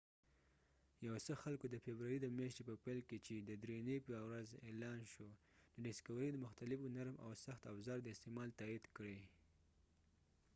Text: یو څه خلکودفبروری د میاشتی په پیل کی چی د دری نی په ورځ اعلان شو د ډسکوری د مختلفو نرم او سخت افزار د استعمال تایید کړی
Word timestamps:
یو 1.07 1.15
څه 1.25 1.33
خلکودفبروری 1.43 2.17
د 2.21 2.27
میاشتی 2.37 2.63
په 2.69 2.75
پیل 2.83 2.99
کی 3.09 3.17
چی 3.25 3.35
د 3.39 3.51
دری 3.61 3.79
نی 3.87 3.97
په 4.07 4.15
ورځ 4.27 4.49
اعلان 4.67 4.99
شو 5.13 5.27
د 5.73 5.77
ډسکوری 5.83 6.29
د 6.31 6.37
مختلفو 6.45 6.93
نرم 6.95 7.15
او 7.25 7.31
سخت 7.45 7.63
افزار 7.71 7.97
د 8.01 8.07
استعمال 8.15 8.49
تایید 8.59 8.85
کړی 8.95 9.21